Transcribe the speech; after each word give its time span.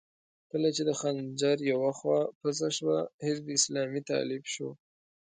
کله 0.51 0.69
چې 0.75 0.81
د 0.87 0.91
خنجر 0.99 1.57
يوه 1.73 1.91
خوا 1.97 2.19
پڅه 2.39 2.69
شوه، 2.77 2.97
حزب 3.25 3.45
اسلامي 3.57 4.01
طالب 4.09 4.43
شو. 4.53 4.69